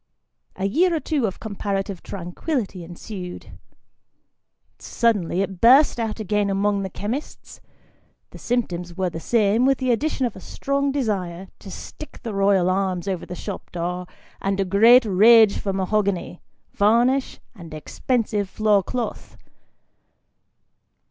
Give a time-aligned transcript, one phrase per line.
[0.55, 3.59] A year or two of comparative tranquillity ensued.
[4.79, 7.61] Suddenly it burst out again amongst the chemists;
[8.31, 12.33] the symptoms were the same, with the addition of a strong desire to stick the
[12.33, 14.07] royal arms over the shop door,
[14.41, 16.41] and a great rage for mahogany,
[16.73, 19.37] varnish, and expensive floor cloth.